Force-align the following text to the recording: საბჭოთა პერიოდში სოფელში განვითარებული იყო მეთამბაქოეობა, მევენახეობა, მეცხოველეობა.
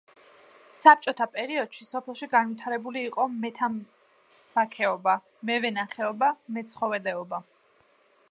საბჭოთა 0.77 1.25
პერიოდში 1.33 1.85
სოფელში 1.89 2.27
განვითარებული 2.31 3.03
იყო 3.09 3.27
მეთამბაქოეობა, 3.43 5.15
მევენახეობა, 5.51 6.33
მეცხოველეობა. 6.57 7.43